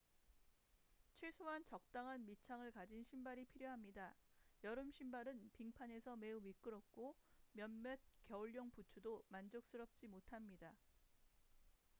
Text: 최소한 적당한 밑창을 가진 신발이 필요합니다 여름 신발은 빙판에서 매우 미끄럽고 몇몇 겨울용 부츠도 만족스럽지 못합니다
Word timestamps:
최소한 1.13 1.63
적당한 1.63 2.25
밑창을 2.25 2.71
가진 2.71 3.03
신발이 3.03 3.45
필요합니다 3.45 4.15
여름 4.63 4.89
신발은 4.89 5.51
빙판에서 5.53 6.15
매우 6.15 6.41
미끄럽고 6.41 7.13
몇몇 7.53 7.99
겨울용 8.25 8.71
부츠도 8.71 9.25
만족스럽지 9.29 10.07
못합니다 10.07 10.75